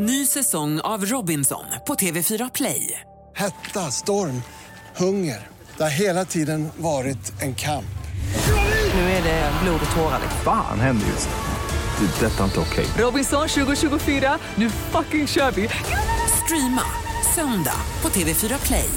[0.00, 3.00] Ny säsong av Robinson på TV4 Play.
[3.36, 4.42] Hetta, storm,
[4.96, 5.46] hunger.
[5.76, 7.98] Det har hela tiden varit en kamp.
[8.94, 10.20] Nu är det blod och tårar.
[10.44, 12.06] Fan händer just nu.
[12.06, 12.26] Det.
[12.26, 12.86] är Detta är inte okej.
[12.98, 15.68] Robinson 2024, nu fucking kör vi!
[16.44, 16.82] Streama
[17.34, 18.90] söndag på TV4 Play.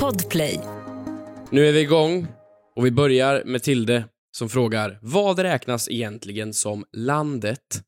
[0.00, 0.60] Podplay.
[1.50, 2.26] Nu är vi igång
[2.76, 4.04] och vi börjar med Tilde
[4.36, 7.82] som frågar vad räknas egentligen som landet?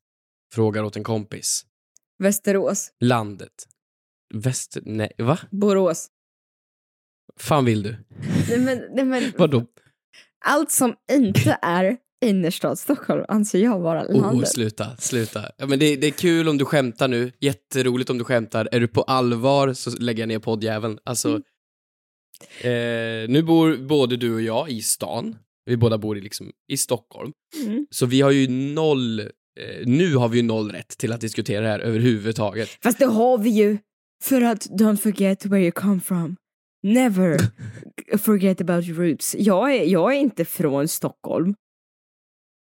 [0.53, 1.65] Frågar åt en kompis.
[2.19, 2.91] Västerås.
[2.99, 3.67] Landet.
[4.33, 4.81] Väster...
[4.85, 5.39] Nej, va?
[5.51, 6.07] Borås.
[7.39, 7.95] fan vill du?
[8.49, 9.65] Nej men, nej men Vadå?
[10.45, 14.49] allt som inte är innerstad Stockholm anser jag vara Oh, landet.
[14.49, 15.51] sluta, sluta.
[15.57, 17.31] Ja, men det, det är kul om du skämtar nu.
[17.39, 18.69] Jätteroligt om du skämtar.
[18.71, 20.99] Är du på allvar så lägger jag ner poddjäveln.
[21.03, 21.41] Alltså,
[22.61, 25.35] eh, nu bor både du och jag i stan.
[25.65, 27.31] Vi båda bor i, liksom, i Stockholm.
[27.65, 27.87] Mm.
[27.89, 29.29] Så vi har ju noll,
[29.85, 32.69] nu har vi ju noll rätt till att diskutera det här överhuvudtaget.
[32.83, 33.77] Fast det har vi ju.
[34.23, 36.35] För att don't forget where you come from.
[36.83, 37.37] Never
[38.17, 39.35] forget about your roots.
[39.39, 41.55] Jag är, jag är inte från Stockholm.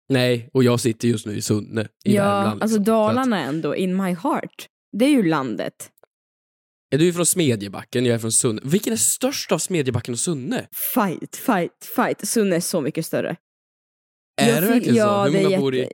[0.08, 2.62] Nej, och jag sitter just nu i Sunne i ja, Värmland.
[2.62, 2.84] alltså liksom.
[2.84, 4.66] Så Dalarna är ändå in my heart.
[4.98, 5.74] Det är ju landet.
[5.74, 5.90] Att,
[6.94, 8.60] är du är från Smedjebacken, jag är från Sunne.
[8.64, 10.68] Vilken är störst av Smedjebacken och Sunne?
[10.94, 12.28] Fight, fight, fight.
[12.28, 13.36] Sunne är så mycket större.
[14.40, 15.32] Är Jag det verkligen ja, så?
[15.32, 15.90] Hur det är många bor i...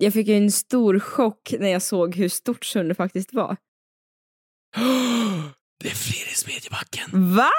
[0.00, 3.56] Jag fick ju en stor chock när jag såg hur stort Sunne faktiskt var.
[5.80, 7.34] Det är fler i Smedjebacken.
[7.36, 7.50] Va?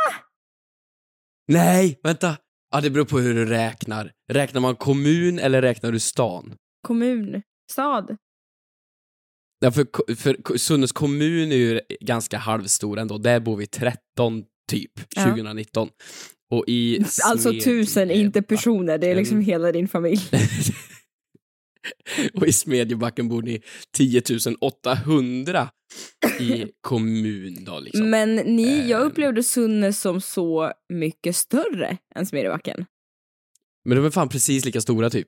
[1.47, 2.37] Nej, vänta.
[2.71, 4.11] Ja, det beror på hur du räknar.
[4.31, 6.55] Räknar man kommun eller räknar du stan?
[6.87, 7.41] Kommun?
[7.71, 8.17] Stad?
[9.59, 13.17] Ja, för, för Sunnes kommun är ju ganska halvstor ändå.
[13.17, 15.23] Där bor vi 13 typ, Ja.
[15.23, 15.89] 2019.
[16.51, 18.97] Och i Alltså tusen, inte personer.
[18.97, 20.21] Det är liksom Smedjebacken- hela din familj.
[22.33, 23.61] och i Smedjebacken bor ni
[23.97, 24.21] 10
[24.61, 25.69] 800
[26.39, 28.09] i kommun då liksom.
[28.09, 29.07] Men ni, jag Ehm.
[29.07, 32.85] upplevde Sunne som så mycket större än Smedjebacken.
[33.85, 35.27] Men de är fan precis lika stora typ.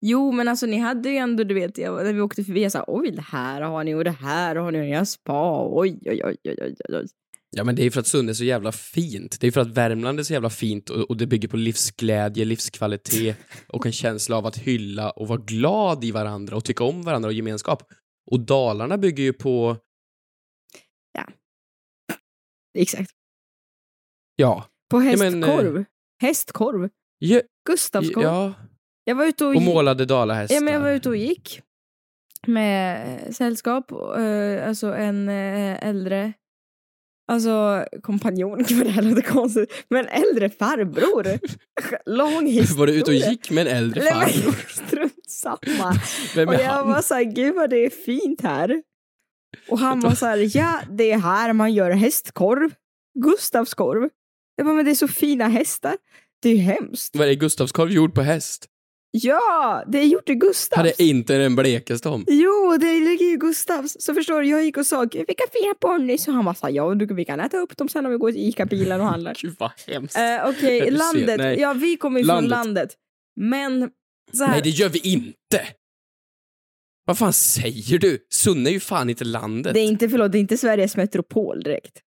[0.00, 2.72] Jo, men alltså ni hade ju ändå, du vet, jag, när vi åkte förbi, jag
[2.72, 5.68] sa oj, det här har ni och det här har ni och ni har spa,
[5.72, 7.06] oj, oj, oj, oj, oj, oj.
[7.56, 9.40] Ja men det är ju för att Sunne är så jävla fint.
[9.40, 12.44] Det är för att Värmland är så jävla fint och, och det bygger på livsglädje,
[12.44, 13.36] livskvalitet
[13.68, 17.28] och en känsla av att hylla och vara glad i varandra och tycka om varandra
[17.28, 17.82] och gemenskap.
[18.30, 19.76] Och Dalarna bygger ju på,
[22.78, 23.10] Exakt.
[24.36, 25.84] ja, På Ja, men, eh, hästkorv.
[26.20, 26.90] Hästkorv.
[27.18, 28.24] ja, Gustavskorv.
[28.24, 28.54] ja
[29.04, 30.54] Jag var ute och, och målade dalahästar.
[30.54, 31.60] Ja, men jag var ute och gick
[32.46, 36.32] med sällskap, eh, alltså en eh, äldre
[37.28, 41.38] Alltså kompanjon, gud det här låter konstigt, men äldre farbror.
[42.06, 42.78] Lång historia.
[42.78, 44.86] Var du ute och gick med en äldre farbror?
[44.86, 45.94] Strunt samma.
[46.34, 46.88] Vem Och är jag han?
[46.88, 48.82] var såhär, gud vad det är fint här.
[49.68, 52.70] Och han var såhär, ja det är här man gör hästkorv.
[53.18, 54.08] Gustavskorv.
[54.56, 55.96] Jag bara, men det är så fina hästar.
[56.42, 57.16] Det är ju hemskt.
[57.16, 58.66] Vad är Gustavskorv gjord på häst?
[59.22, 60.76] Ja, det är gjort i Gustavs.
[60.76, 62.24] Hade inte den blekaste om.
[62.28, 63.96] Jo, det ligger i Gustavs.
[64.00, 66.28] Så förstår du, jag gick och sa, vilka fina ponnys.
[66.28, 68.32] Och han bara, sa, ja du, vi kan äta upp dem sen om vi går
[68.32, 69.34] till ICA-bilen och handlar.
[69.40, 70.16] Gud vad hemskt.
[70.16, 71.38] Eh, Okej, ser, landet.
[71.38, 71.60] nej.
[71.60, 72.50] Ja, vi kommer ju från Landet.
[72.50, 72.90] landet.
[73.40, 73.90] Men
[74.32, 75.66] så här, Nej det gör vi inte!
[77.04, 78.18] Vad fan säger du?
[78.30, 79.74] Sunne är ju fan inte landet.
[79.74, 82.00] det är inte, förlåt, det är inte Sveriges metropol direkt.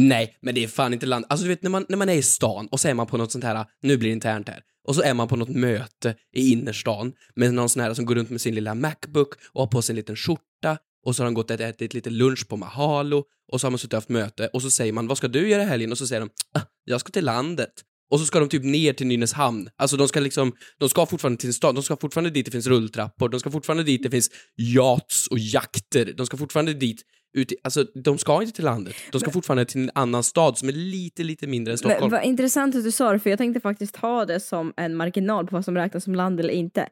[0.00, 1.24] Nej, men det är fan inte land.
[1.28, 3.16] Alltså du vet när man, när man är i stan och så är man på
[3.16, 6.14] något sånt här, nu blir det internt här, och så är man på något möte
[6.34, 9.66] i innerstan med någon sån här som går runt med sin lilla Macbook och har
[9.66, 12.56] på sig en liten skjorta och så har de gått och ätit lite lunch på
[12.56, 15.28] Mahalo och så har man suttit och haft möte och så säger man vad ska
[15.28, 15.92] du göra i helgen?
[15.92, 17.72] Och så säger de ah, jag ska till landet.
[18.10, 19.68] Och så ska de typ ner till Nynäshamn.
[19.76, 22.50] Alltså de ska liksom, de ska fortfarande till en stad, de ska fortfarande dit det
[22.50, 27.02] finns rulltrappor, de ska fortfarande dit det finns yachts och jakter, de ska fortfarande dit
[27.34, 30.68] ut, alltså de ska inte till landet, de ska fortfarande till en annan stad som
[30.68, 32.10] är lite, lite mindre än Men Stockholm.
[32.12, 35.46] vad intressant att du sa det, för jag tänkte faktiskt ha det som en marginal
[35.46, 36.88] på vad som räknas som land eller inte.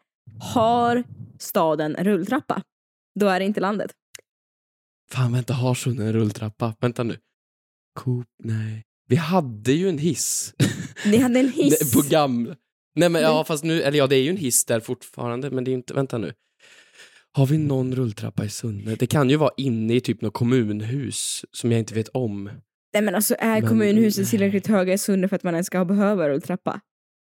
[0.54, 1.04] Har
[1.38, 2.62] staden en rulltrappa,
[3.20, 3.92] då är det inte landet.
[5.11, 6.75] Fan vänta, har Sunne en rulltrappa?
[6.81, 7.19] Vänta nu.
[7.94, 8.82] Coop, nej.
[9.08, 10.55] Vi hade ju en hiss.
[11.06, 11.94] Ni hade en hiss.
[11.94, 12.56] På gamla.
[12.94, 15.50] Nej men ja, Men- fast nu, eller ja det är ju en hiss där fortfarande,
[15.50, 16.32] men det är inte, vänta nu.
[17.37, 18.94] Har vi någon rulltrappa i Sunne?
[18.94, 22.50] Det kan ju vara inne i typ något kommunhus som jag inte vet om.
[22.94, 25.85] Nej men alltså är Men- kommunhuset tillräckligt höga i Sunne för att man ens ska
[25.85, 26.81] behöva rulltrappa?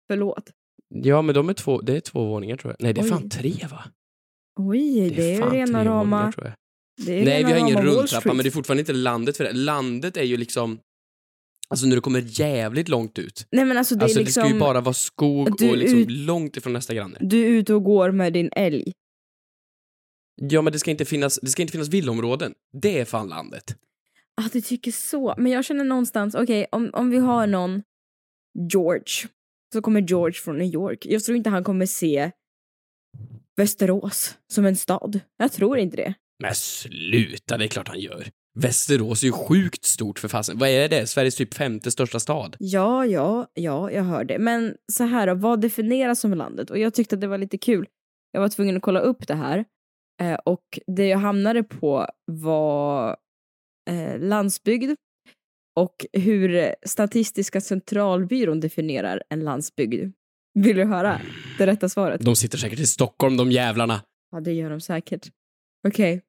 [0.10, 0.52] Förlåt.
[0.90, 2.84] Ja men de är två, det är två våningar tror jag.
[2.84, 3.10] Nej det är Oj.
[3.10, 3.84] fan tre va?
[4.60, 6.34] Oj, det är, ju fan rena rama...
[7.06, 9.54] Det är Nej vi har ingen rulltrappa men det är fortfarande inte landet för det.
[9.54, 10.80] Landet är ju liksom,
[11.70, 13.48] alltså när du kommer jävligt långt ut.
[13.52, 14.44] Nej men alltså det alltså är det liksom...
[14.44, 17.18] ska ju bara vara skog och liksom ut- långt ifrån nästa granne.
[17.22, 18.94] Du är ute och går med din älg.
[20.50, 22.54] Ja, men det ska inte finnas, det ska inte finnas villaområden.
[22.82, 23.76] Det är fan landet.
[24.42, 25.36] Ah, du tycker så.
[25.38, 27.84] Men jag känner någonstans, okej, om, om vi har någon
[28.72, 29.28] George,
[29.74, 31.06] så kommer George från New York.
[31.06, 32.32] Jag tror inte han kommer se
[33.56, 35.20] Västerås som en stad.
[35.38, 36.14] Jag tror inte det.
[36.44, 38.28] Men sluta, det är klart han gör.
[38.60, 40.58] Västerås är ju sjukt stort för fasen.
[40.58, 41.08] Vad är det?
[41.08, 42.56] Sveriges typ femte största stad?
[42.60, 44.40] Ja, ja, ja, jag hör det.
[44.40, 46.70] Men så här då, vad definieras som landet?
[46.70, 47.88] Och jag tyckte att det var lite kul.
[48.32, 49.66] Jag var tvungen att kolla upp det här.
[50.22, 53.18] Eh, och det jag hamnade på var
[53.90, 54.96] eh, landsbygd
[55.76, 60.14] och hur Statistiska centralbyrån definierar en landsbygd.
[60.60, 61.22] Vill du höra
[61.58, 62.22] det rätta svaret?
[62.22, 64.02] De sitter säkert i Stockholm, de jävlarna.
[64.32, 65.28] Ja, det gör de säkert.
[65.88, 66.22] Okej.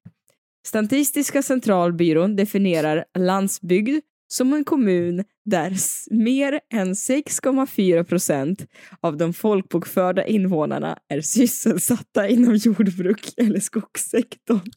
[0.67, 5.77] Statistiska centralbyrån definierar landsbygd som en kommun där
[6.15, 8.67] mer än 6,4 procent
[9.01, 14.71] av de folkbokförda invånarna är sysselsatta inom jordbruk eller skogssektorn.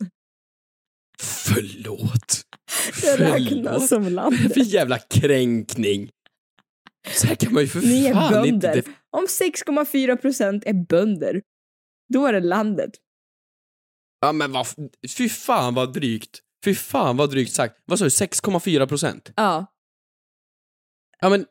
[1.19, 2.41] Förlåt.
[3.01, 4.43] Det räknas som Vad är landet.
[4.43, 6.09] det för jävla kränkning?
[7.07, 8.67] Så här kan man ju för Ni är fan inte...
[8.67, 8.81] bönder.
[8.81, 11.41] def- Om 6,4 procent är bönder,
[12.13, 12.91] då är det landet.
[14.21, 14.67] Ja men vad...
[15.17, 16.39] Fy fan vad drygt.
[16.65, 17.75] Fy fan vad drygt sagt.
[17.85, 18.09] Vad sa du?
[18.09, 19.31] 6,4 procent?
[19.35, 19.65] Ja.
[21.21, 21.45] Ja men...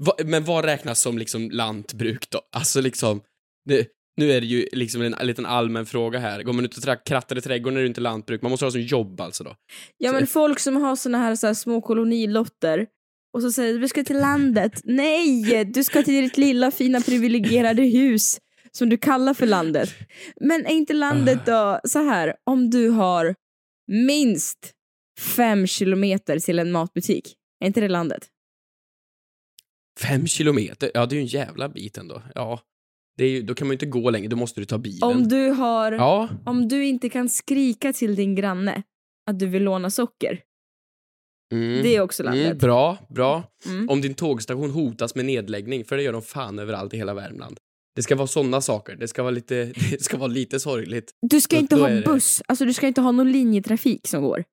[0.00, 2.40] Va- Men vad räknas som liksom lantbruk då?
[2.52, 3.20] Alltså liksom...
[3.68, 6.42] Det, nu är det ju liksom en, en liten allmän fråga här.
[6.42, 8.42] Går man ut och krattar i trädgården är det inte lantbruk.
[8.42, 9.54] Man måste ha som jobb alltså då.
[9.96, 12.86] Ja men folk som har såna här, så här små kolonilotter
[13.34, 14.80] och så säger du ska till landet.
[14.84, 18.38] Nej, du ska till ditt lilla fina privilegierade hus
[18.78, 19.88] som du kallar för landet.
[20.40, 23.34] Men är inte landet då så här om du har
[23.86, 24.72] minst
[25.36, 27.34] fem kilometer till en matbutik?
[27.60, 28.28] Är inte det landet?
[30.00, 30.90] Fem kilometer?
[30.94, 32.22] Ja, det är ju en jävla bit ändå.
[32.34, 32.60] Ja.
[33.16, 35.02] Det är ju, då kan man ju inte gå längre, då måste du ta bilen.
[35.08, 38.82] Om du har, Ja, om du inte kan skrika till din granne
[39.30, 40.40] att du vill låna socker.
[41.52, 41.82] mm.
[41.82, 42.44] Det är också landet.
[42.46, 43.42] Mm, bra, bra.
[43.66, 43.88] Mm.
[43.88, 47.58] Om din tågstation hotas med nedläggning, för det gör de fan överallt i hela Värmland.
[47.98, 48.96] Det ska vara sådana saker.
[48.96, 51.12] Det ska vara lite, det ska vara lite sorgligt.
[51.30, 54.06] Du ska Då- inte då ha det- buss, alltså du ska inte ha någon linjetrafik
[54.08, 54.44] som går.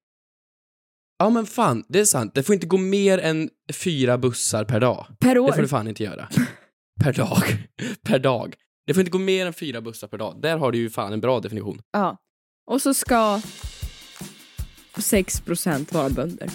[1.19, 2.31] Ja men fan, det är sant.
[2.35, 5.05] Det får inte gå mer än fyra bussar per dag.
[5.19, 5.47] Per år.
[5.47, 6.29] Det får det fan inte göra.
[7.03, 7.43] Per dag.
[8.03, 8.55] Per dag.
[8.87, 10.39] Det får inte gå mer än fyra bussar per dag.
[10.41, 11.81] Där har du ju fan en bra definition.
[11.91, 12.17] Ja.
[12.71, 13.41] Och så ska
[14.95, 16.49] 6% vara bönder.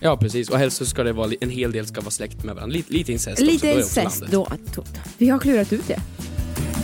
[0.00, 0.48] Ja, precis.
[0.50, 2.74] Och helst så ska det vara, en hel del ska vara släkt med varandra.
[2.76, 4.46] Lite, lite incest Lite också incest då.
[4.74, 4.84] då-
[5.18, 6.00] Vi har klurat ut det.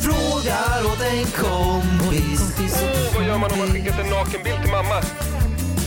[0.01, 2.55] Frågar åt en kompis.
[3.15, 5.03] Vad gör man om man skickat en nakenbild till mamma?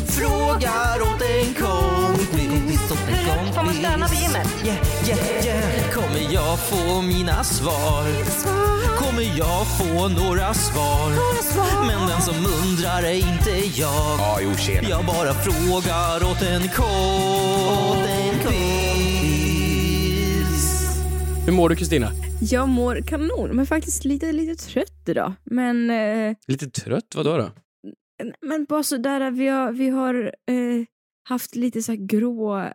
[0.08, 2.92] Frågar åt en kompis.
[2.92, 3.56] Åt en kompis.
[3.56, 4.48] Får man stöna på gymmet?
[4.66, 4.78] Yeah,
[5.08, 5.92] yeah, yeah.
[5.94, 8.04] Kommer jag få mina svar?
[8.98, 11.10] Kommer jag få några svar?
[11.88, 14.18] Men den som undrar är inte jag.
[14.20, 14.90] Ja, jo, tjena.
[14.90, 16.62] Jag bara frågar åt en
[19.98, 20.98] kompis.
[21.46, 22.12] Hur mår du Kristina?
[22.42, 25.34] Jag mår kanon, men faktiskt lite, lite trött idag.
[25.44, 27.16] Men, eh, Lite trött?
[27.16, 27.50] Vadå då?
[28.42, 30.86] men bara sådär, vi har, vi har eh,
[31.30, 32.70] haft lite så här grå,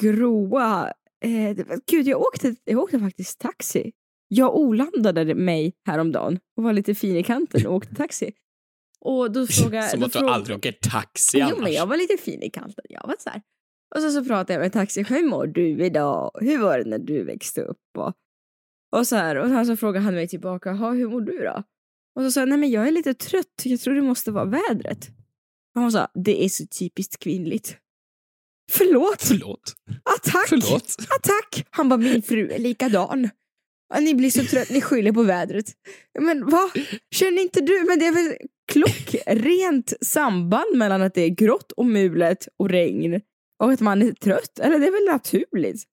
[0.00, 0.92] gråa...
[1.20, 1.56] Eh,
[1.86, 3.92] gud, jag åkte, jag åkte faktiskt taxi.
[4.28, 8.32] Jag olandade mig häromdagen och var lite fin i kanten och åkte taxi.
[9.00, 11.58] Och då frågade Som då att du fråga- aldrig åker taxi Jo, annars.
[11.58, 12.84] men jag var lite fin i kanten.
[12.88, 13.42] Jag var så här.
[13.94, 15.04] Och så, så pratade jag med taxin.
[15.04, 16.30] Hur mår du idag?
[16.40, 17.78] Hur var det när du växte upp?
[17.98, 18.12] Och,
[18.96, 19.36] och så här.
[19.36, 20.72] Och sen så frågade han mig tillbaka.
[20.72, 21.62] "Ha, Hur mår du då?
[22.14, 23.62] Och så sa jag, nej men jag är lite trött.
[23.64, 25.08] Jag tror det måste vara vädret.
[25.74, 27.76] Och hon sa, det är så typiskt kvinnligt.
[28.70, 29.22] Förlåt?
[29.22, 29.74] Förlåt.
[30.04, 30.48] Attack!
[30.48, 30.96] Förlåt.
[31.18, 31.66] Attack!
[31.70, 33.30] Han bara, min fru är likadan.
[34.00, 35.66] Ni blir så trött, ni skyller på vädret.
[36.20, 36.70] Men va?
[37.14, 37.84] Känner inte du?
[37.88, 38.36] Men det är väl
[38.72, 43.20] klockrent samband mellan att det är grått och mulet och regn
[43.62, 44.58] och att man är trött?
[44.58, 45.84] Eller det är väl naturligt?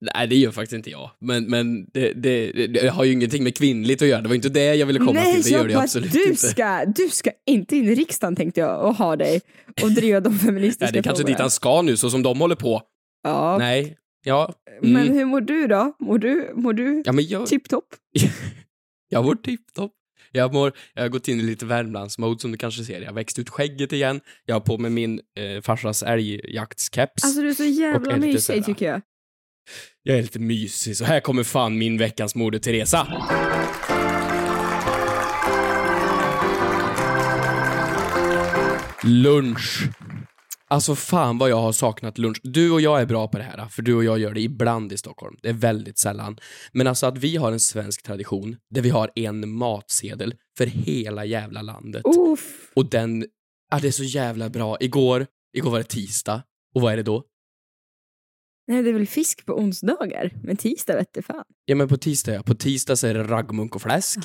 [0.00, 1.10] Nej, det gör faktiskt inte jag.
[1.20, 4.20] Men, men det, det, det, har ju ingenting med kvinnligt att göra.
[4.20, 5.52] Det var inte det jag ville komma Nej, till.
[5.52, 6.36] Det gör det absolut du inte.
[6.36, 9.40] ska, du ska inte in i riksdagen tänkte jag och ha dig
[9.82, 12.40] och driva de feministiska Nej, det är kanske dit han ska nu, så som de
[12.40, 12.82] håller på.
[13.22, 13.96] Ja, Nej.
[14.24, 14.54] Ja.
[14.82, 14.92] Mm.
[14.92, 15.96] men hur mår du då?
[15.98, 17.84] Mår du, mår du ja jag, tipptopp?
[19.08, 19.92] jag mår tipptopp.
[20.32, 23.00] Jag, mår, jag har gått in i lite Värmlandsmode som du kanske ser.
[23.00, 24.20] Jag har växt ut skägget igen.
[24.44, 27.24] Jag har på mig min eh, farsas älgjaktskeps.
[27.24, 29.00] Alltså du är så jävla mysig tycker jag.
[30.02, 33.06] Jag är lite mysig, så här kommer fan min veckans Moder Teresa.
[39.04, 39.88] Lunch.
[40.68, 42.40] Alltså fan vad jag har saknat lunch.
[42.42, 44.92] Du och jag är bra på det här, för du och jag gör det ibland
[44.92, 45.36] i Stockholm.
[45.42, 46.38] Det är väldigt sällan.
[46.72, 51.24] Men alltså att vi har en svensk tradition där vi har en matsedel för hela
[51.24, 52.02] jävla landet.
[52.04, 52.70] Uff.
[52.74, 53.26] Och den,
[53.70, 54.76] ja det är så jävla bra.
[54.80, 56.42] Igår, igår var det tisdag.
[56.74, 57.24] Och vad är det då?
[58.70, 61.44] Nej, det är väl fisk på onsdagar, men tisdag vette fan.
[61.64, 62.42] Ja men på tisdag ja.
[62.42, 64.18] På tisdag så är det raggmunk och fläsk.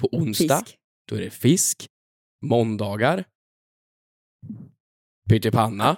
[0.00, 0.76] På onsdag, Fisk.
[1.08, 1.86] då är det fisk.
[2.46, 3.24] Måndagar,
[5.30, 5.96] pyttipanna.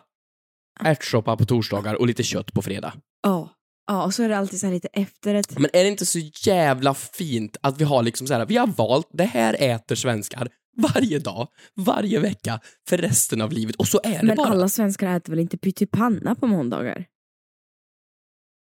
[0.80, 2.92] Ärtsoppa på torsdagar och lite kött på fredag.
[3.22, 3.52] Ja.
[3.86, 5.58] Ja, och så är det alltid så här lite efterrätt.
[5.58, 8.66] Men är det inte så jävla fint att vi har liksom så här, vi har
[8.66, 13.76] valt, det här äter svenskar varje dag, varje vecka, för resten av livet.
[13.76, 14.48] Och så är det Men bara.
[14.48, 17.04] alla svenskar äter väl inte pyttipanna på måndagar?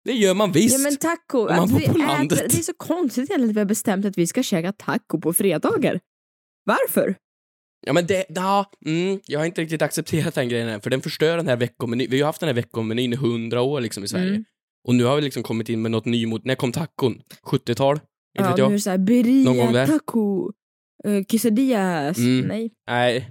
[0.05, 0.79] Det gör man visst.
[0.79, 2.39] Ja men taco, Om man bor på äter, landet.
[2.51, 5.33] det är så konstigt egentligen att vi har bestämt att vi ska käka taco på
[5.33, 6.01] fredagar.
[6.65, 7.17] Varför?
[7.87, 11.01] Ja men det, ja, mm, jag har inte riktigt accepterat den grejen än, för den
[11.01, 12.11] förstör den här veckomenyn.
[12.11, 14.29] Vi har haft den här veckomenyn i hundra år liksom i Sverige.
[14.29, 14.45] Mm.
[14.89, 16.45] Och nu har vi liksom kommit in med något nymot.
[16.45, 17.23] När kom tacon?
[17.51, 17.97] 70-tal?
[17.97, 18.05] Inte
[18.39, 18.73] Ja, vet nu är jag.
[18.73, 20.53] det såhär birria, taco,
[21.07, 22.19] uh, quesadillas.
[22.19, 22.41] Mm.
[22.49, 22.71] Nej.
[22.87, 23.31] Nej.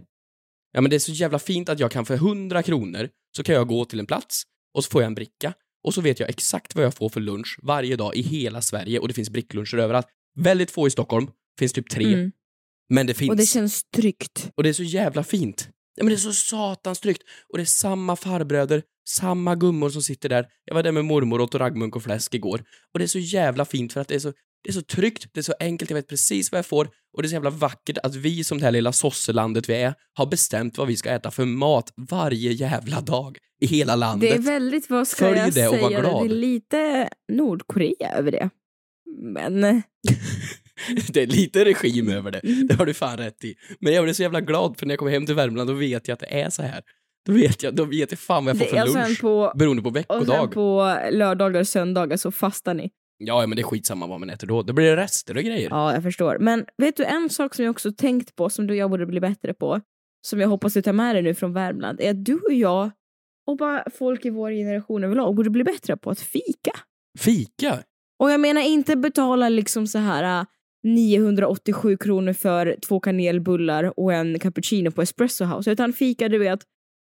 [0.74, 3.56] Ja men det är så jävla fint att jag kan för 100 kronor så kan
[3.56, 6.30] jag gå till en plats och så får jag en bricka och så vet jag
[6.30, 9.78] exakt vad jag får för lunch varje dag i hela Sverige och det finns brickluncher
[9.78, 10.08] överallt.
[10.36, 11.28] Väldigt få i Stockholm,
[11.60, 12.14] finns typ tre.
[12.14, 12.32] Mm.
[12.90, 13.30] Men det finns.
[13.30, 14.52] Och det känns tryggt.
[14.56, 15.70] Och det är så jävla fint.
[15.96, 17.24] Ja, men det är så satans tryggt.
[17.52, 20.48] Och det är samma farbröder, samma gummor som sitter där.
[20.66, 22.64] Jag var där med mormor och åt raggmunk och fläsk igår.
[22.94, 24.34] Och det är så jävla fint för att det är så,
[24.64, 26.90] det är så tryggt, det är så enkelt, jag vet precis vad jag får.
[27.14, 29.94] Och det är så jävla vackert att vi som det här lilla sosselandet vi är,
[30.14, 34.30] har bestämt vad vi ska äta för mat varje jävla dag i hela landet.
[34.30, 36.24] Det är väldigt, vad ska Följ jag det och var säga, glad.
[36.24, 38.50] det är lite Nordkorea över det.
[39.22, 39.62] Men
[41.14, 42.40] det är lite regim över det.
[42.40, 42.68] Mm.
[42.68, 43.56] Det har du fan rätt i.
[43.80, 46.08] Men jag blir så jävla glad för när jag kommer hem till Värmland då vet
[46.08, 46.82] jag att det är så här.
[47.26, 49.22] Då vet jag, då vet jag fan vad jag får för lunch.
[49.22, 50.52] på, Beroende på och sen veckodag.
[50.52, 52.90] på lördagar och söndagar så fastar ni.
[53.26, 54.62] Ja, men det är skitsamma vad man äter då.
[54.62, 55.70] Det blir rester och grejer.
[55.70, 56.38] Ja, jag förstår.
[56.40, 59.06] Men vet du, en sak som jag också tänkt på, som du och jag borde
[59.06, 59.82] bli bättre på,
[60.28, 62.92] som jag hoppas du tar med dig nu från Värmland, är att du och jag,
[63.48, 66.72] och bara folk i vår generation överlag, borde bli bättre på att fika.
[67.20, 67.84] Fika?
[68.20, 70.46] Och jag menar inte betala liksom så här äh,
[70.84, 76.60] 987 kronor för två kanelbullar och en cappuccino på Espresso House, utan fika du vet,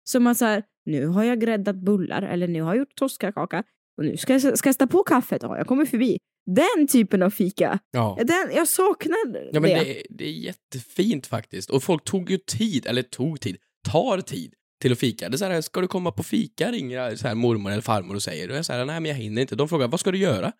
[0.04, 3.64] som att så här, nu har jag gräddat bullar, eller nu har jag gjort toscakaka,
[3.98, 6.18] och nu ska jag, ska jag ställa på kaffet, ja, jag kommer förbi.
[6.46, 8.18] Den typen av fika, Ja.
[8.24, 9.16] den, jag saknar
[9.52, 9.84] Ja, men det.
[9.84, 11.70] det, det är jättefint faktiskt.
[11.70, 13.56] Och folk tog ju tid, eller tog tid,
[13.88, 15.28] tar tid till att fika.
[15.28, 16.72] Det är så här, ska du komma på fika?
[16.72, 18.50] Ringer så här mormor eller farmor och säger.
[18.50, 19.56] Och jag säger, nej men jag hinner inte.
[19.56, 20.52] De frågar, vad ska du göra?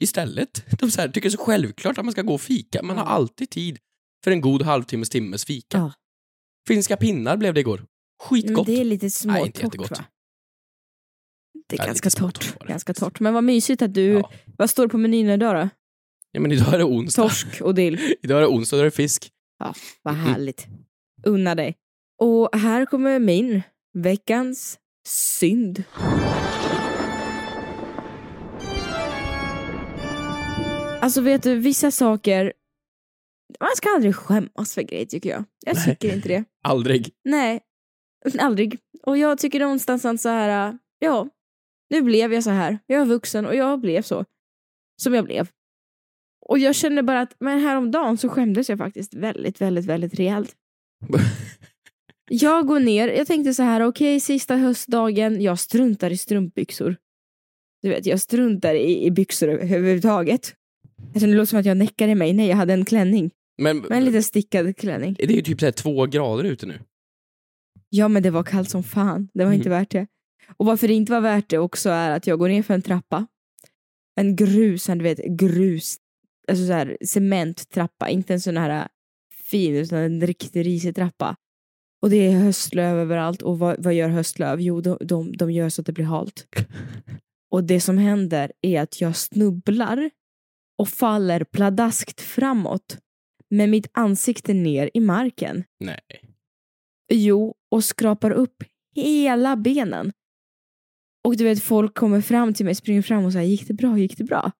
[0.00, 0.64] Istället.
[0.80, 2.82] De så här, tycker det är så självklart att man ska gå och fika.
[2.82, 3.78] Man har alltid tid
[4.24, 5.78] för en god halvtimmes timmes fika.
[5.78, 5.92] Ja.
[6.68, 7.76] Finska pinnar blev det igår.
[7.78, 7.86] Men
[8.28, 8.66] Skitgott.
[8.66, 9.90] det är lite Nej, småtorrt inte jättegott.
[9.90, 10.04] va?
[11.70, 12.54] Det är Ja, ganska torrt.
[12.60, 13.20] det Ganska torrt.
[13.20, 14.06] Men vad mysigt att du...
[14.12, 14.30] Ja.
[14.58, 15.68] Vad står på menyn idag då?
[16.32, 17.22] ja, men idag är det onsdag.
[17.22, 18.00] Torsk och dill.
[18.22, 19.30] Idag är det onsdag, då är det fisk.
[20.02, 20.26] Vad Mm.
[20.26, 20.66] härligt.
[21.26, 21.76] Unna dig.
[22.18, 23.62] Och här kommer min
[23.94, 25.84] veckans synd.
[31.02, 32.52] Alltså vet du, vissa saker...
[33.60, 35.44] Man ska aldrig skämmas för grejer tycker jag.
[35.66, 35.84] Jag Nej.
[35.84, 36.44] tycker inte det.
[36.64, 37.10] Aldrig.
[37.24, 37.60] Nej,
[38.38, 38.78] aldrig.
[39.02, 41.28] Och jag tycker någonstans så här, ja,
[41.90, 42.78] nu blev jag så här.
[42.86, 44.24] Jag är vuxen och jag blev så.
[45.02, 45.48] Som jag blev.
[46.46, 50.54] Och jag känner bara att, men häromdagen så skämdes jag faktiskt väldigt, väldigt, väldigt rejält.
[52.32, 56.96] Jag går ner, jag tänkte så här, okej, sista höstdagen, jag struntar i strumpbyxor.
[57.82, 60.54] Du vet, jag struntar i, i byxor överhuvudtaget.
[61.14, 62.32] Alltså, det låter som att jag näckar i mig.
[62.32, 63.30] Nej, jag hade en klänning.
[63.62, 65.14] Men, Men en liten stickad klänning.
[65.18, 66.78] det är ju typ så här två grader ute nu.
[67.88, 69.28] Ja, men det var kallt som fan.
[69.34, 69.58] Det var Mm.
[69.58, 70.06] inte värt det.
[70.56, 72.82] Och varför det inte var värt det också är att jag går ner för en
[72.82, 73.26] trappa.
[74.16, 75.96] En grus, du vet, grus,
[76.48, 78.88] alltså så här cementtrappa, inte en sån här
[79.44, 81.36] fin utan en riktigt risig trappa.
[82.02, 84.60] Och det är höstlöv överallt och vad, vad gör höstlöv?
[84.60, 86.46] Jo, de, de, de gör så att det blir halt.
[87.50, 90.10] Och det som händer är att jag snubblar
[90.78, 92.98] och faller pladaskt framåt
[93.50, 95.64] med mitt ansikte ner i marken.
[95.80, 96.00] Nej.
[97.12, 98.64] Jo, och skrapar upp
[98.94, 100.12] hela benen.
[101.24, 103.98] Och du vet, folk kommer fram till mig, springer fram och säger gick det bra,
[103.98, 104.52] gick det bra?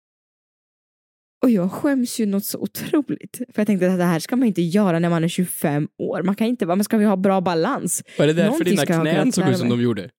[1.43, 3.37] Och jag skäms ju något så otroligt.
[3.37, 6.23] För jag tänkte att det här ska man inte göra när man är 25 år.
[6.23, 8.03] Man kan inte, man ska vi ha bra balans?
[8.19, 10.11] Var det därför dina jag knän såg ut som de gjorde?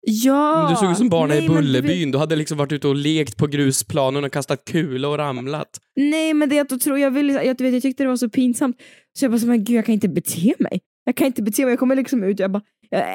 [0.00, 0.62] Ja!
[0.62, 2.10] Men du såg ut som barnen i Bullerbyn.
[2.10, 5.80] Du hade liksom varit ute och lekt på grusplanen och kastat kula och ramlat.
[5.96, 8.76] Nej, men det då tror jag, ville, jag, vet, jag tyckte det var så pinsamt.
[9.18, 10.80] Så jag bara, så, men gud, jag kan inte bete mig.
[11.08, 12.62] Jag kan inte bete mig, jag kommer liksom ut jag bara,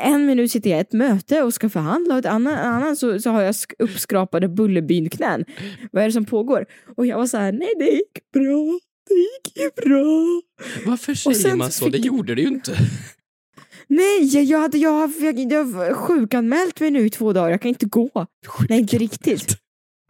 [0.04, 3.20] en minut sitter jag i ett möte och ska förhandla och ett annan, annan så,
[3.20, 5.46] så har jag sk- uppskrapade bullerbyn-knän.
[5.92, 6.66] Vad är det som pågår?
[6.98, 8.80] Och jag var så här, nej det gick bra,
[9.10, 10.42] det gick ju bra.
[10.86, 11.86] Varför säger man så?
[11.90, 12.76] Det fick- gjorde det ju inte.
[13.88, 17.62] Nej, jag, hade, jag, har- jag, jag har sjukanmält mig nu i två dagar, jag
[17.62, 18.26] kan inte gå.
[18.70, 19.58] Nej, inte riktigt.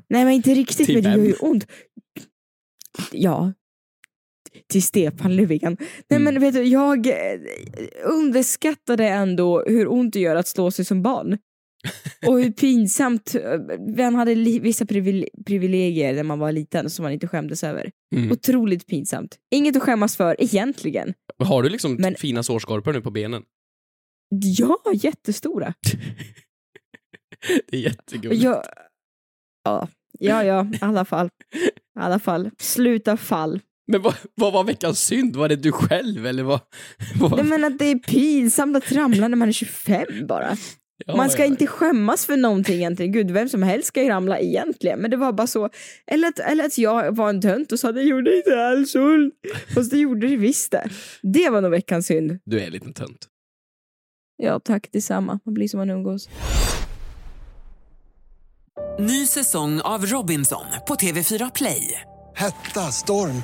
[0.10, 1.68] Nej, men inte riktigt, Till men det gör ju ont.
[3.12, 3.54] Ja,
[4.72, 5.78] till Stefan Löfven.
[6.10, 6.24] Nej, Mm.
[6.34, 7.14] men vet du, jag eh,
[8.04, 11.38] underskattade ändå hur ont det gör att slå sig som barn.
[12.28, 13.60] Och hur pinsamt, eh,
[13.96, 17.92] vem hade vissa privile, privilegier när man var liten som man inte skämdes över.
[18.16, 18.32] Mm.
[18.32, 19.38] Otroligt pinsamt.
[19.52, 21.14] Inget att skämmas för egentligen.
[21.44, 23.44] Har du liksom Men- fina sårskorpor nu på benen?
[24.58, 25.74] Ja, jättestora.
[27.68, 28.44] Det är jättegulligt.
[28.44, 28.64] Jag,
[29.64, 29.88] ja,
[30.20, 31.30] ja, ja, i alla fall.
[31.56, 32.50] I alla fall.
[32.60, 33.60] Sluta fall.
[33.92, 35.36] Men vad, vad var veckans synd?
[35.36, 36.60] Var det du själv eller vad?
[37.20, 37.36] vad?
[37.36, 40.58] Nej men att det är pinsamt att ramla när man är 25 bara.
[41.06, 41.46] Ja, Man ska ja.
[41.46, 43.12] inte skämmas för någonting egentligen.
[43.12, 45.00] Gud, vem som helst ska ju ramla egentligen.
[45.00, 45.70] Men det var bara så.
[46.08, 49.34] Eller att, eller att jag var en tönt och sa det gjorde inte alls ont.
[49.76, 50.90] Fast det gjorde det visst det.
[51.22, 52.40] Det var nog veckans synd.
[52.46, 53.28] Du är en liten tönt.
[54.38, 55.40] Ja, tack detsamma.
[55.46, 56.30] Man blir som man umgås.
[59.00, 62.02] Ny säsong av Robinson på TV4 Play.
[62.36, 63.44] Hetta, storm,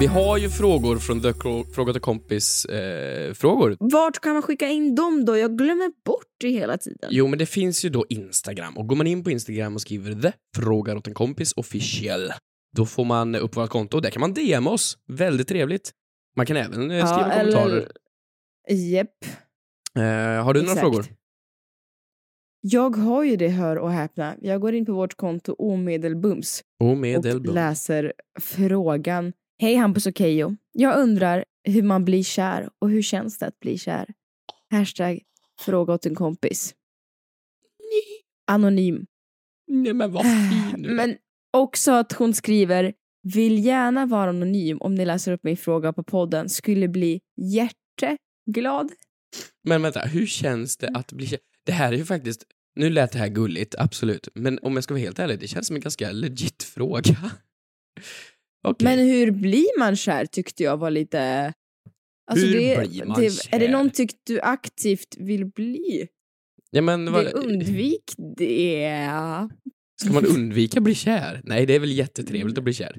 [0.00, 1.32] Vi har ju frågor från The
[1.74, 3.76] Fråga till kompis eh, frågor.
[3.80, 5.36] Vart kan man skicka in dem då?
[5.36, 7.08] Jag glömmer bort det hela tiden.
[7.12, 10.22] Jo, men det finns ju då Instagram och går man in på Instagram och skriver
[10.22, 12.32] the frågar åt en kompis official,
[12.76, 14.98] då får man upp vårt konto och där kan man DM oss.
[15.06, 15.90] Väldigt trevligt.
[16.36, 17.88] Man kan även eh, skriva kommentarer.
[18.70, 19.24] Japp.
[19.96, 20.02] Eh,
[20.44, 20.80] har du några Exakt.
[20.80, 21.06] frågor?
[22.60, 24.34] Jag har ju det, hör och häpna.
[24.40, 27.54] Jag går in på vårt konto omedelbums och Omedelbart.
[27.54, 29.32] läser frågan.
[29.60, 30.56] Hej Hampus och Keyyo.
[30.72, 34.14] Jag undrar hur man blir kär och hur känns det att bli kär?
[34.70, 35.20] Hashtag
[35.60, 36.74] fråga åt en kompis.
[38.46, 39.06] Anonym.
[39.66, 40.94] Nej, men vad fin du.
[40.94, 41.16] Men
[41.52, 42.92] också att hon skriver
[43.22, 46.48] vill gärna vara anonym om ni läser upp min fråga på podden.
[46.48, 48.92] Skulle bli hjärteglad.
[49.64, 51.38] Men vänta, hur känns det att bli kär?
[51.64, 52.44] Det här är ju faktiskt,
[52.76, 55.66] nu lät det här gulligt, absolut, men om jag ska vara helt ärlig, det känns
[55.66, 57.32] som en ganska legit fråga.
[58.64, 58.84] Okej.
[58.84, 61.52] Men hur blir man kär tyckte jag var lite...
[62.30, 63.72] Alltså Hur det, blir man det, Är det kär?
[63.72, 66.08] någonting du aktivt vill bli?
[66.70, 68.04] ja, men, Det undvik
[68.36, 69.00] det.
[70.02, 71.40] ska man undvika att bli kär?
[71.44, 72.96] Nej, det är väl jättetrevligt att bli kär.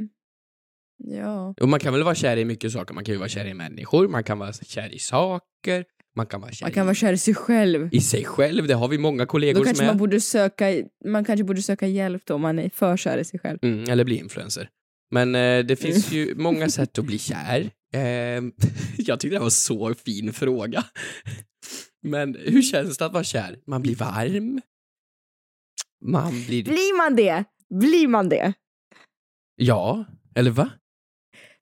[1.04, 1.54] Ja.
[1.62, 3.54] Och man kan väl vara kär i mycket saker, man kan ju vara kär i
[3.54, 7.14] människor, man kan vara kär i saker, man kan vara kär Man kan vara kär
[7.14, 7.90] i sig själv.
[7.94, 9.90] i, i sig själv, det har vi många kollegor Då kanske som är.
[9.90, 10.66] man borde, söka,
[11.06, 13.60] man kanske borde söka hjälp då om man är för kär i sig själv.
[13.62, 14.70] Mm, eller bli influencer.
[15.12, 17.72] Men eh, det finns ju många sätt att bli kär.
[17.94, 18.02] Eh,
[18.98, 20.84] jag tyckte det var en så fin fråga.
[22.04, 23.60] Men hur känns det att vara kär?
[23.68, 24.62] Man blir varm.
[26.06, 26.64] Man blir...
[26.64, 27.44] Blir man det?
[27.70, 28.54] Blir man det?
[29.56, 30.70] Ja, eller va?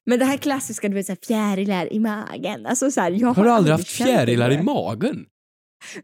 [0.05, 2.65] Men det här klassiska, du vet såhär fjärilar i magen.
[2.65, 5.25] Alltså så här, jag Har du aldrig haft fjärilar i magen?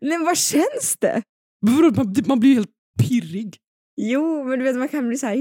[0.01, 1.23] Men vad känns det?
[2.25, 3.57] Man, blir helt pirrig.
[4.01, 5.35] Jo, men du vet man kan bli såhär...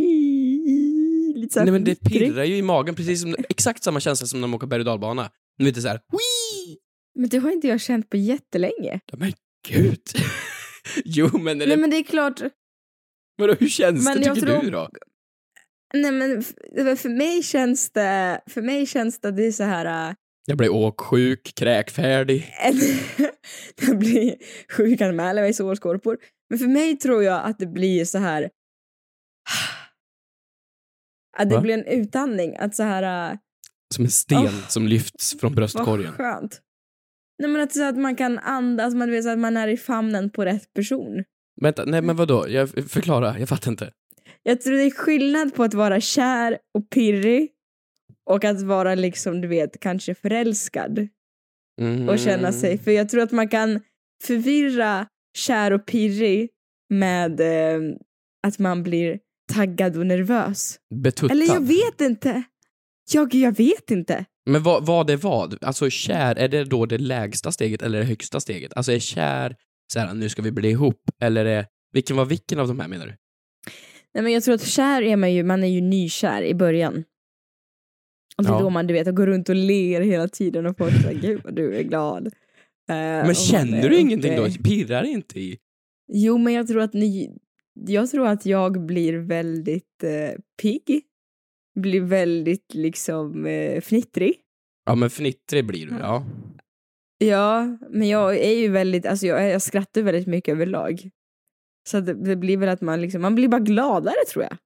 [1.35, 4.41] Lite såhär Nej men det pirrar ju i magen, precis som, exakt samma känsla som
[4.41, 5.31] när man åker berg och dalbana.
[5.59, 6.79] Det såhär, Wii!
[7.15, 9.01] Men det har inte jag känt på jättelänge.
[9.17, 9.33] Men
[9.69, 10.03] gud.
[11.05, 12.41] jo men, är det, Nej men det är klart,
[13.37, 14.89] vadå, hur känns men det tycker tror- du då?
[15.95, 16.43] nej men
[16.97, 20.09] för mig känns det, för mig känns det, det är så här...
[20.11, 20.15] äh,
[20.47, 22.55] Jag blir åksjuk, kräkfärdig.
[23.87, 24.35] jag blir
[24.73, 26.19] sjukanmäld mig sårskorpor.
[26.51, 28.51] Men för mig tror jag att det blir så här...
[31.39, 31.61] Att det Va?
[31.61, 33.31] blir en utandning, att så här...
[33.33, 33.39] äh,
[33.95, 36.13] Som en sten Åh, som lyfts från Vad bröstkorgen.
[36.13, 36.61] skönt.
[37.39, 39.77] Nej men att, så att man kan andas, man vet så att man är i
[39.77, 41.25] famnen på rätt person.
[41.61, 42.49] Vänta, nej men vadå?
[42.49, 43.93] Jag, förklara, jag fattar inte.
[44.43, 47.51] Jag tror det är skillnad på att vara kär och pirrig
[48.31, 51.09] och att vara liksom, du vet, kanske förälskad
[51.81, 52.09] Mm.
[52.09, 53.81] och känna sig, för jag tror att man kan
[54.25, 55.07] förvirra
[55.39, 56.51] kär och pirrig
[56.91, 57.81] med eh,
[58.47, 59.19] att man blir
[59.55, 60.79] taggad och nervös.
[60.95, 61.33] Betuttad.
[61.37, 62.43] Eller jag vet inte.
[63.13, 64.25] Jag, jag vet inte.
[64.51, 65.65] Men vad, vad är vad?
[65.65, 68.73] Alltså kär, är det då det lägsta steget eller det högsta steget?
[68.77, 69.57] Alltså är kär
[69.93, 72.89] så här, nu ska vi bli ihop, eller är, vilken var vilken av de här
[72.89, 73.17] menar du?
[74.15, 77.05] Nej, men jag tror att kär är man ju, man är ju nykär i början.
[78.37, 78.61] Och det är Ja.
[78.61, 81.55] då man du vet, går runt och ler hela tiden och folk säger gud vad
[81.55, 82.27] du är glad.
[82.27, 82.33] Och
[83.27, 84.49] Men känner du ingenting då?
[84.65, 85.59] Pirrar inte i?
[86.13, 87.37] Jo men jag tror att ni,
[87.75, 91.03] jag tror att jag blir väldigt eh, pigg.
[91.81, 94.35] Blir väldigt liksom eh, fnittrig.
[94.85, 96.25] Ja men fnittrig blir du, ja.
[97.19, 101.11] Ja, men jag är ju väldigt, alltså jag, jag skrattar väldigt mycket överlag.
[101.89, 104.57] Så det, det blir väl att man liksom, man blir bara gladare tror jag.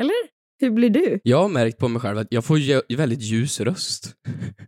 [0.00, 0.14] Eller?
[0.60, 1.20] Hur blir du?
[1.22, 4.14] Jag har märkt på mig själv att jag får ju väldigt ljus röst.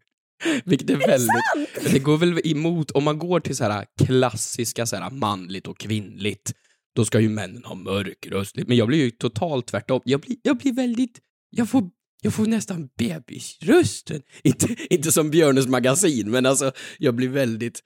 [0.65, 1.93] Vilket är, väldigt...
[1.93, 5.79] Det går väl emot, om man går till så här klassiska så här manligt och
[5.79, 6.53] kvinnligt,
[6.95, 8.57] då ska ju männen ha mörk röst.
[8.67, 10.01] Men jag blir ju totalt tvärtom.
[10.05, 11.91] Jag blir, jag blir väldigt, jag får,
[12.23, 14.23] jag får nästan bebisrösten.
[14.43, 17.81] Inte, inte som Björnes magasin, men alltså jag blir väldigt,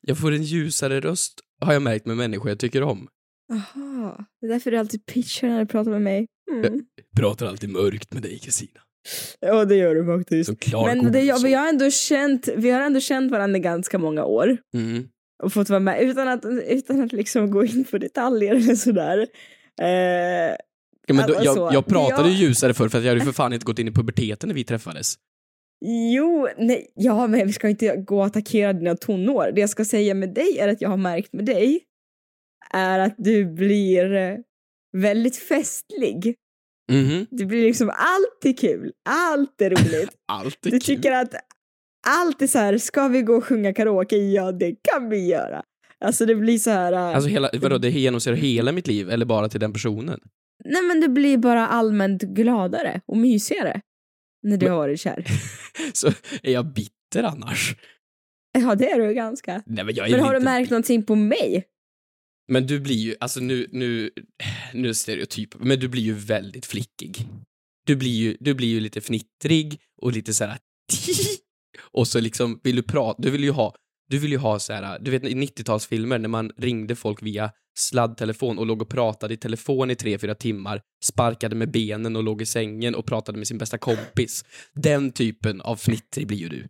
[0.00, 3.08] jag får en ljusare röst, har jag märkt med människor jag tycker om.
[3.48, 6.26] Jaha, det är därför du alltid pitchar när du pratar med mig.
[6.50, 6.80] Mm.
[7.16, 8.80] Pratar alltid mörkt med dig Kristina.
[9.40, 10.72] Ja, det gör du faktiskt.
[10.72, 11.44] Men det, ja, godis.
[11.44, 14.56] vi, har ändå känt, vi har ändå känt varandra ganska många år.
[14.74, 15.08] Mm.
[15.42, 19.26] Och fått vara med utan att, utan att liksom gå in på detaljer eller sådär.
[19.80, 20.56] Eh,
[21.10, 23.20] Ja, men då, alltså, jag, jag pratade jag- ju ljusare förr för att jag hade
[23.20, 25.14] ju för fan inte gått in i puberteten när vi träffades.
[26.14, 29.52] Jo, nej, ja men vi ska inte gå och attackera dina tonår.
[29.54, 31.80] Det jag ska säga med dig är att jag har märkt med dig
[32.74, 34.36] är att du blir eh,
[34.96, 36.34] väldigt festlig.
[36.92, 37.26] Mhm.
[37.30, 40.10] Det blir liksom alltid kul, allt är roligt.
[40.32, 40.96] Allt är Du kul.
[40.96, 41.34] tycker att
[42.08, 44.16] allt är så här, ska vi gå och sjunga karaoke?
[44.16, 45.62] Ja, det kan vi göra.
[46.00, 46.92] Alltså det blir så här...
[46.92, 50.20] eh, Alltså hela, vadå, det genomsyrar hela mitt liv eller bara till den personen?
[50.64, 53.80] Nej men det blir bara allmänt gladare och mysigare
[54.42, 55.24] när du Men- har varit kär.
[55.92, 56.08] Så
[56.42, 57.76] är jag bitter annars?
[58.58, 59.62] Ja det är du ganska.
[59.66, 61.64] Nej men Men har du märkt någonting på mig?
[62.52, 64.10] Men du blir ju, alltså nu, nu,
[64.74, 67.16] nu stereotyp, men du blir ju väldigt flickig.
[67.86, 70.58] Du blir ju, du blir ju lite fnittrig och lite så här
[71.80, 73.74] och så liksom vill du prata, du vill ju ha,
[74.08, 77.50] du vill ju ha så här, du vet i 90-talsfilmer när man ringde folk via
[77.78, 82.22] sladdtelefon och låg och pratade i telefon i tre, fyra timmar, sparkade med benen och
[82.22, 84.44] låg i sängen och pratade med sin bästa kompis.
[84.74, 86.66] Den typen av fnittrig blir ju du.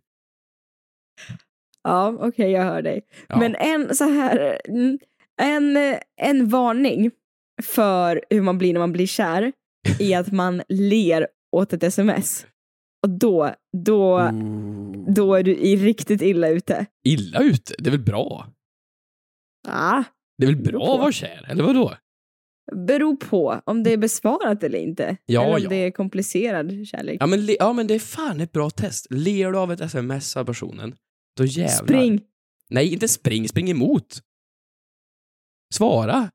[1.83, 3.01] Ja okej jag hör dig.
[3.27, 3.39] Ja.
[3.39, 4.99] Men en så här, mm,
[5.41, 5.77] en,
[6.21, 7.11] en varning
[7.63, 9.51] för hur man blir när man blir kär
[9.99, 12.45] är att man ler åt ett sms.
[13.03, 15.13] Och då, då, Mm.
[15.13, 16.85] då är du i riktigt illa ute.
[17.05, 18.47] Illa ute, det är väl bra?
[19.67, 20.03] Ah,
[20.37, 21.93] Det är väl bra att vara kär, eller vadå?
[22.75, 25.17] beror på om det är besvarat eller inte.
[25.25, 25.69] Ja, eller om ja.
[25.69, 27.17] det är komplicerad kärlek.
[27.19, 29.07] Ja men, ja men det är fan ett bra test.
[29.09, 30.95] Ler du av ett sms av personen,
[31.37, 31.85] då jävlar.
[31.85, 32.21] Spring!
[32.69, 34.21] Nej, inte spring, spring emot.
[35.73, 36.31] Svara.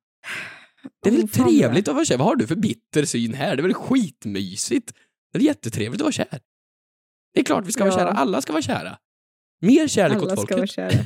[1.02, 2.18] Det är väl trevligt att vara kär?
[2.18, 3.56] Vad har du för bitter syn här?
[3.56, 4.92] Det är väl skitmysigt?
[5.32, 6.40] Det är jättetrevligt att vara kär.
[7.34, 7.98] Det är klart vi ska vara Ja.
[7.98, 8.98] kära, alla ska vara kära.
[9.62, 10.56] Mer kärlek Alla åt ska folket.
[10.56, 11.04] vara kära.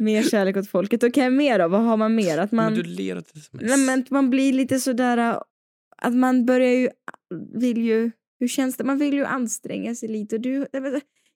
[0.00, 1.02] Mer kärlek åt folket.
[1.02, 1.68] Okej, mer då?
[1.68, 2.38] Vad har man mer?
[2.38, 5.38] Att man, Men du ler åt nej, men man blir lite sådär, äh,
[6.02, 6.88] att man börjar ju,
[7.60, 8.84] vill ju, hur känns det?
[8.84, 10.66] Man vill ju anstränga sig lite och du,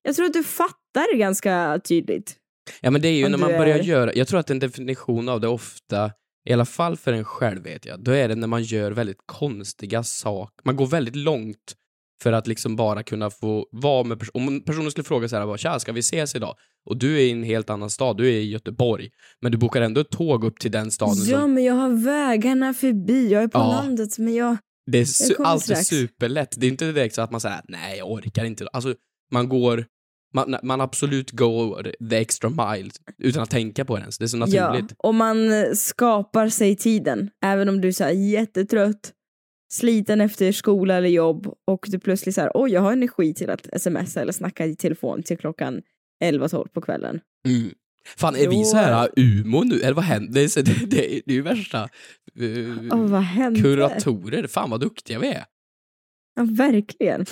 [0.02, 2.36] jag tror att du fattar ganska tydligt.
[2.80, 5.28] Ja men det är ju när man börjar är- göra, jag tror att en definition
[5.28, 6.10] av det ofta,
[6.48, 9.20] i alla fall för en själv vet jag, då är det när man gör väldigt
[9.26, 11.74] konstiga saker, man går väldigt långt
[12.22, 14.48] för att liksom bara kunna få vara med personen.
[14.48, 16.54] Om personen skulle fråga så här, tja, ska vi ses idag?
[16.90, 19.10] Och du är i en helt annan stad, du är i Göteborg,
[19.42, 22.04] men du bokar ändå ett tåg upp till den staden Ja, som, men jag har
[22.04, 23.68] vägarna förbi, jag är på Ja.
[23.82, 24.56] landet, men jag...
[24.90, 25.86] det är su- alltid strax.
[25.86, 26.54] superlätt.
[26.56, 28.66] Det är inte direkt så att man säger, nej jag orkar inte.
[28.72, 28.94] Alltså,
[29.32, 29.84] man går,
[30.34, 34.18] man, man absolut går the extra mile utan att tänka på det ens.
[34.18, 34.90] Det är så naturligt.
[34.90, 35.36] Ja, och man
[35.76, 39.12] skapar sig tiden, även om du är så här jättetrött,
[39.68, 43.50] sliten efter skola eller jobb och du plötsligt så här, oj jag har energi till
[43.50, 45.82] att smsa eller snacka i telefon till klockan
[46.24, 47.20] 11-12 på kvällen.
[47.48, 47.70] Mm.
[48.16, 49.80] Fan, är vi Då- så här UMO nu?
[49.80, 50.32] Eller vad händer?
[50.54, 51.88] Det det, det, det är ju värsta
[52.40, 53.60] uh, Åh, vad hände?
[53.60, 54.46] kuratorer.
[54.46, 55.44] Fan vad duktiga vi är.
[56.36, 57.26] Ja, verkligen.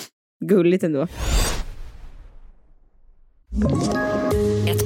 [0.45, 1.07] Gulligt ändå.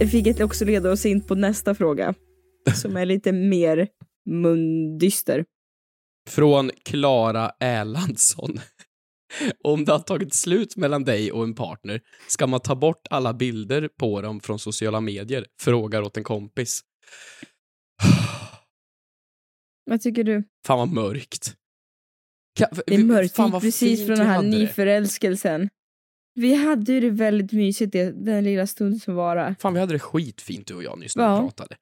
[0.00, 2.14] Vilket också leder oss in på nästa fråga.
[2.74, 3.88] Som är lite mer
[4.30, 5.44] mundyster.
[6.28, 8.60] Från Klara Erlandsson.
[9.64, 13.34] Om det har tagit slut mellan dig och en partner, ska man ta bort alla
[13.34, 15.46] bilder på dem från sociala medier?
[15.60, 16.80] Frågar åt en kompis.
[19.90, 20.44] Vad tycker du?
[20.66, 21.54] Fan vad mörkt.
[22.58, 25.68] Ka- Det är mörkt, fan vad precis från den här nyförälskelsen.
[26.36, 29.54] Vi hade ju det väldigt mysigt det, den lilla stund som var.
[29.60, 31.36] Fan, vi hade det skitfint du och jag nyss när Ja.
[31.36, 31.76] vi pratade.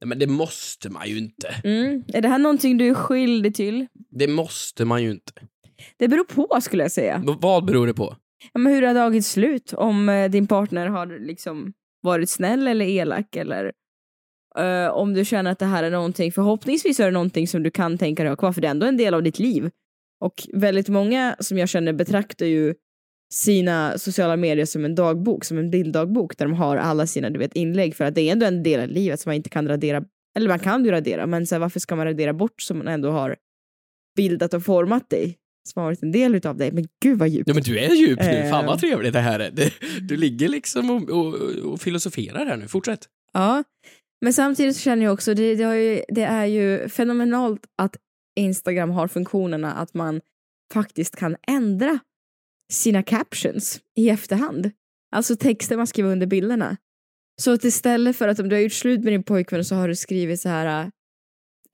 [0.00, 1.48] Nej, men det måste man ju inte.
[1.64, 2.04] Mm.
[2.14, 3.86] Är det här någonting du är skyldig till?
[4.10, 5.32] Det måste man ju inte.
[5.96, 7.22] Det beror på skulle jag säga.
[7.26, 8.16] V- vad beror det på?
[8.52, 9.72] Ja, men hur har tagit slut?
[9.72, 13.72] Om eh, din partner har liksom varit snäll eller elak eller
[14.58, 17.70] eh, om du känner att det här är någonting, förhoppningsvis är det någonting som du
[17.70, 19.70] kan tänka dig ha kvar för det är ändå en del av ditt liv.
[20.20, 22.74] Och väldigt många som jag känner betraktar ju
[23.32, 27.38] sina sociala medier som en dagbok, som en bilddagbok där de har alla sina du
[27.38, 29.68] vet, inlägg för att det är ändå en del av livet som man inte kan
[29.68, 30.04] radera,
[30.36, 32.88] eller man kan ju radera men så här, varför ska man radera bort som man
[32.88, 33.36] ändå har
[34.16, 35.36] bildat och format dig?
[35.68, 36.72] Som har varit en del utav dig.
[36.72, 37.48] Men gud vad djupt.
[37.48, 38.50] Ja men du är djup nu, Eh.
[38.50, 39.50] fan vad trevligt det här är.
[39.50, 41.34] Det, du ligger liksom och, och,
[41.72, 43.08] och filosoferar här nu, fortsätt.
[43.32, 43.64] Ja,
[44.20, 47.96] men samtidigt så känner jag också, det, det, ju, det är ju fenomenalt att
[48.36, 50.20] Instagram har funktionerna att man
[50.74, 51.98] faktiskt kan ändra
[52.72, 54.70] sina captions i efterhand.
[55.12, 56.76] Alltså texter man skriver under bilderna.
[57.42, 59.88] Så att istället för att om du har gjort slut med din pojkvän så har
[59.88, 60.88] du skrivit så här äh,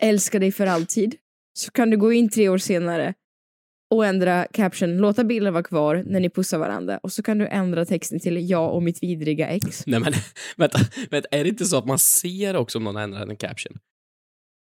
[0.09, 1.15] älskar dig för alltid
[1.55, 3.15] så kan du gå in tre år senare
[3.91, 7.47] och ändra caption, låta bilden vara kvar när ni pussar varandra och så kan du
[7.47, 9.87] ändra texten till jag och mitt vidriga ex.
[9.87, 10.13] Nej men,
[10.57, 10.79] vänta,
[11.11, 13.79] vänta, är det inte så att man ser också om någon har ändrat en caption?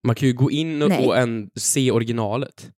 [0.06, 2.70] Man kan ju gå in och, och en, se originalet.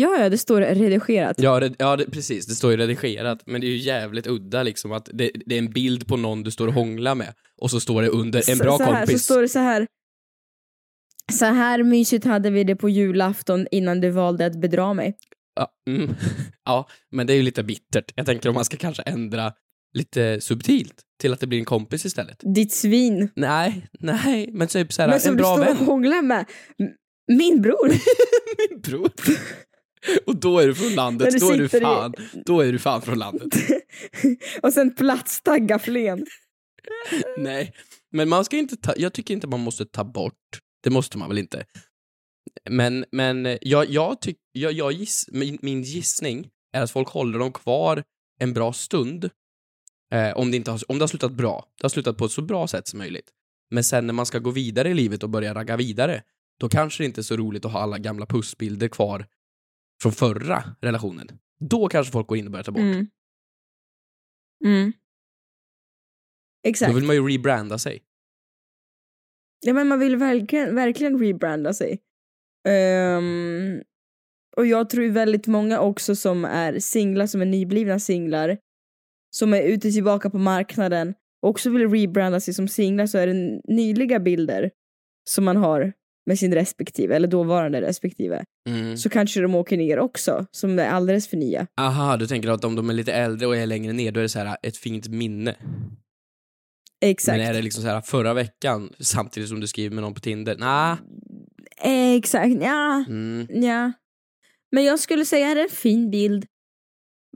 [0.00, 1.40] Ja, ja, det står redigerat.
[1.40, 4.62] Ja, det, ja det, precis, det står ju redigerat, men det är ju jävligt udda
[4.62, 7.70] liksom att det, det är en bild på någon du står och hånglar med och
[7.70, 9.12] så står det under en Så- bra så här, kompis.
[9.26, 9.86] Så står det så här.
[11.32, 15.16] Så här mysigt hade vi det på julafton innan du valde att bedra mig.
[15.56, 16.14] Ja, mm.
[16.64, 18.12] ja, men det är ju lite bittert.
[18.14, 19.52] Jag tänker om man ska kanske ändra
[19.94, 22.36] lite subtilt till att det blir en kompis istället.
[22.54, 23.30] Ditt svin.
[23.36, 25.86] Nej, nej, men typ såhär, Men som en du bra står och vän.
[25.86, 26.44] hånglar med.
[27.28, 27.88] Min bror.
[28.70, 29.10] Min bror.
[30.26, 32.14] Och då är du från landet, du då är du sitter i- fan,
[32.46, 33.52] då är du fan från landet.
[34.62, 36.26] och sen platstagga flen.
[37.38, 37.72] Nej,
[38.12, 40.34] men man ska inte ta, jag tycker inte man måste ta bort,
[40.82, 41.64] det måste man väl inte.
[42.70, 47.38] Men, men jag, jag tycker, jag, jag giss, min, min gissning är att folk håller
[47.38, 48.02] dem kvar
[48.40, 49.30] en bra stund.
[50.12, 51.64] Eh, om, det inte har, om det har slutat bra.
[51.78, 53.30] Det har slutat på ett så bra sätt som möjligt.
[53.70, 56.22] Men sen när man ska gå vidare i livet och börja ragga vidare,
[56.60, 59.26] då kanske det inte är så roligt att ha alla gamla pussbilder kvar
[60.02, 61.28] från förra relationen.
[61.60, 62.80] Då kanske folk går in och börjar ta bort.
[62.80, 63.06] Mm.
[64.64, 64.92] Mm.
[66.62, 66.92] Exakt.
[66.92, 68.02] Då vill man ju rebranda sig.
[69.60, 71.98] Ja, men man vill verkligen, verkligen rebranda sig.
[72.68, 73.82] Ehm,
[74.56, 78.58] och jag tror väldigt många också som är singlar, som är nyblivna singlar,
[79.30, 83.60] som är ute tillbaka på marknaden, också vill rebranda sig som singlar så är det
[83.64, 84.70] nyliga bilder
[85.28, 85.92] som man har
[86.28, 88.96] med sin respektive, eller dåvarande respektive, Mm.
[88.96, 91.66] så kanske de åker ner också, som är alldeles för nya.
[91.80, 94.22] Aha, du tänker att om de är lite äldre och är längre ner, då är
[94.22, 95.56] det så här ett fint minne.
[97.00, 97.38] Exakt.
[97.38, 100.20] Men är det liksom så här förra veckan, samtidigt som du skriver med någon på
[100.20, 100.56] Tinder?
[100.56, 100.96] Nah.
[102.16, 103.04] Exakt, ja.
[103.08, 103.46] Mm.
[103.50, 103.92] ja.
[104.72, 106.46] Men jag skulle säga är det en fin bild,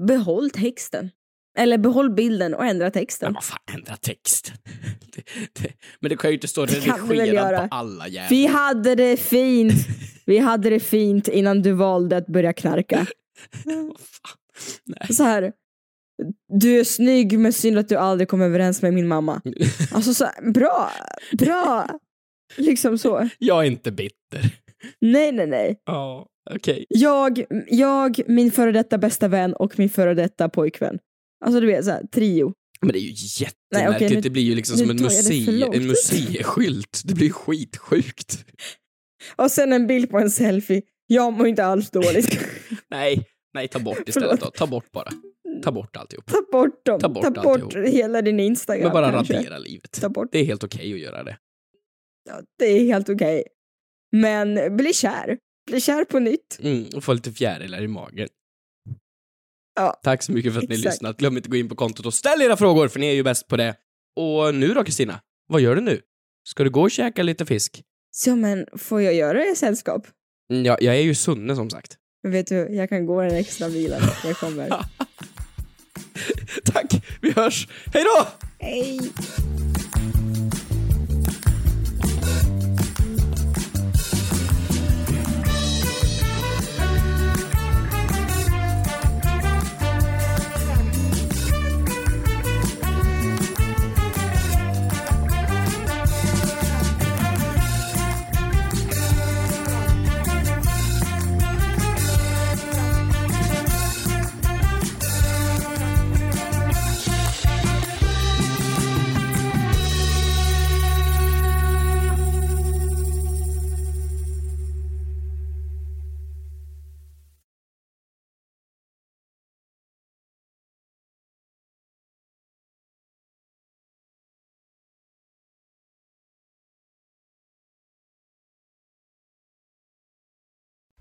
[0.07, 1.11] behåll texten.
[1.59, 3.27] Eller behåll bilden och ändra texten.
[3.27, 4.57] Men vad fan, ändra texten.
[5.15, 5.23] det,
[5.63, 7.69] det, men det kan ju inte stå göra.
[7.69, 8.29] på alla jävla...
[8.31, 9.73] Vi hade det fint.
[10.27, 13.07] Vi hade det fint innan du valde att börja knarka.
[15.11, 15.53] Så här.
[16.49, 19.41] Du är snygg men synd att du aldrig kom överens med min mamma.
[19.93, 20.91] Alltså så här, bra,
[21.39, 21.89] bra.
[22.57, 23.29] Liksom så.
[23.39, 24.41] Jag är inte bitter.
[25.01, 25.81] Nej, nej, nej.
[25.85, 26.87] Ja, okej.
[26.89, 30.99] Jag, jag, min före detta bästa vän och min före detta pojkvän.
[31.43, 32.53] Alltså du vet, så här, trio.
[32.81, 33.97] Men det är ju Nej, jättemärkligt.
[34.07, 37.03] okej, nu- det blir ju liksom som en, musei, en museiskylt.
[37.05, 38.45] Det blir ju skitsjukt.
[39.37, 42.39] Och sen en bild på en selfie Jag mår inte alls dåligt.
[42.91, 44.51] Nej, nej, ta bort istället då.
[44.51, 45.11] Ta bort bara.
[45.65, 46.27] Ta bort alltihop.
[46.27, 47.01] Ta bort dem.
[47.01, 47.87] Ta bort Ta bort alltihop.
[47.89, 48.83] hela din Instagram.
[48.85, 49.35] Men bara kanske.
[49.37, 49.93] radera livet.
[50.01, 50.29] Ta bort.
[50.33, 51.37] Det är helt okej att göra det.
[52.29, 53.43] Ja, det är helt okej.
[54.13, 55.39] Men bli kär.
[55.71, 56.59] Bli kär på nytt.
[56.63, 58.29] Mm, och få lite fjärilar i magen.
[59.75, 60.01] Ja.
[60.03, 60.93] Tack så mycket för att ni Exakt.
[60.95, 61.17] lyssnat.
[61.17, 63.23] Glöm inte att gå in på kontot och ställ era frågor, för ni är ju
[63.23, 63.75] bäst på det.
[64.17, 65.21] Och nu då, Kristina?
[65.49, 66.01] Vad gör du nu?
[66.49, 67.83] Ska du gå och käka lite fisk?
[68.11, 70.07] Så men, får jag göra det i sällskap?
[70.53, 71.97] Mm, Ja, jag är ju Sunne som sagt.
[72.23, 74.03] Men vet du, jag kan gå den extra milen.
[74.25, 74.69] Jag kommer.
[76.65, 77.69] Tack, vi hörs.
[77.95, 78.27] Hej då!
[78.59, 79.01] Hej!